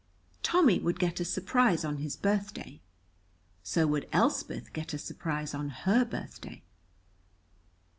[0.41, 2.81] Tommy would get a surprise on his birthday.
[3.61, 6.63] So would Elspeth get a surprise on her birthday.